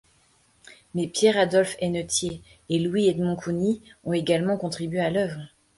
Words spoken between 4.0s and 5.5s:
ont également contribué à l'œuvre.